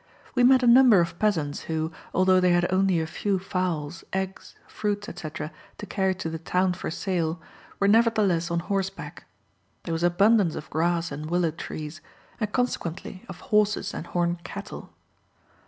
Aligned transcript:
We 0.33 0.43
met 0.43 0.63
a 0.63 0.67
number 0.67 0.99
of 0.99 1.19
peasants 1.19 1.65
who, 1.69 1.91
although 2.11 2.39
they 2.39 2.53
had 2.53 2.73
only 2.73 2.99
a 2.99 3.05
few 3.05 3.37
fowls, 3.37 4.03
eggs, 4.13 4.55
fruits, 4.65 5.07
etc., 5.07 5.51
to 5.77 5.85
carry 5.85 6.15
to 6.15 6.27
the 6.27 6.39
town 6.39 6.73
for 6.73 6.89
sale, 6.89 7.39
were 7.79 7.87
nevertheless 7.87 8.49
on 8.49 8.61
horseback. 8.61 9.25
There 9.83 9.93
was 9.93 10.01
abundance 10.01 10.55
of 10.55 10.71
grass 10.71 11.11
and 11.11 11.29
willow 11.29 11.51
trees, 11.51 12.01
and 12.39 12.51
consequently 12.51 13.23
of 13.29 13.41
horses 13.53 13.93
and 13.93 14.07
horned 14.07 14.43
cattle. 14.43 14.91